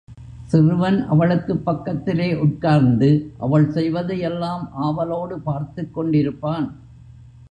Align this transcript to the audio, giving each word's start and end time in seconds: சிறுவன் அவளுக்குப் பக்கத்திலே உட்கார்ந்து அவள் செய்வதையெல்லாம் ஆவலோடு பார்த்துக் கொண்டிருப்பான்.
சிறுவன் 0.45 1.07
அவளுக்குப் 1.07 1.65
பக்கத்திலே 1.65 2.35
உட்கார்ந்து 2.35 3.31
அவள் 3.37 3.71
செய்வதையெல்லாம் 3.71 4.71
ஆவலோடு 4.71 5.39
பார்த்துக் 5.39 5.99
கொண்டிருப்பான். 5.99 6.67